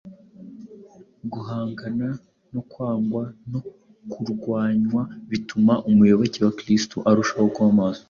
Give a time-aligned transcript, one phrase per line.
[1.33, 2.07] Guhangana
[2.53, 3.59] no kwangwa no
[4.11, 7.99] kurwanywa bituma umuyoboke wa Kristo arushaho kuba maso